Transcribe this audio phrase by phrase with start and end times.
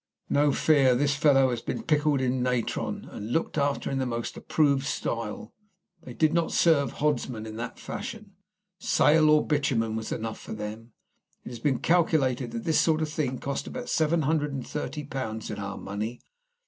[0.29, 0.95] "No fear.
[0.95, 5.53] This fellow has been pickled in natron, and looked after in the most approved style.
[6.01, 8.31] They did not serve hodsmen in that fashion.
[8.79, 10.93] Salt or bitumen was enough for them.
[11.45, 15.03] It has been calculated that this sort of thing cost about seven hundred and thirty
[15.03, 16.21] pounds in our money.